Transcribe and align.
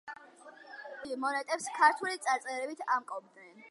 საბოლოოდ 0.43 0.95
კი 1.03 1.19
მონეტებს 1.25 1.71
ქართული 1.79 2.25
წარწერებით 2.27 2.87
ამკობდნენ. 2.99 3.59